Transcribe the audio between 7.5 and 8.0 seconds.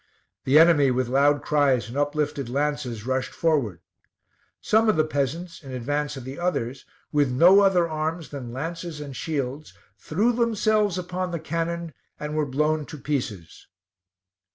other